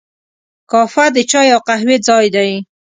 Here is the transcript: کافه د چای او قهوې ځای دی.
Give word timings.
کافه 0.71 1.05
د 1.15 1.17
چای 1.31 1.47
او 1.55 1.61
قهوې 1.67 1.97
ځای 2.07 2.25
دی. 2.35 2.51